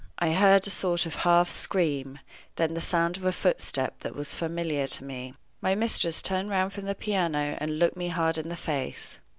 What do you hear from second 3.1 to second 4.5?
of a footstep that was